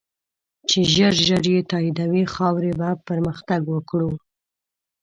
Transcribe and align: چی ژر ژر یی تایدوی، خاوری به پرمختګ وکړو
چی 0.67 0.79
ژر 0.93 1.13
ژر 1.27 1.43
یی 1.53 1.61
تایدوی، 1.69 2.23
خاوری 2.33 2.71
به 2.79 2.89
پرمختګ 3.07 3.61
وکړو 3.69 4.11